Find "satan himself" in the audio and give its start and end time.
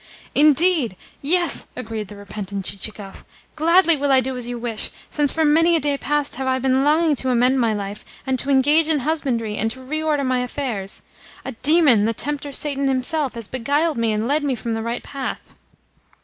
12.51-13.35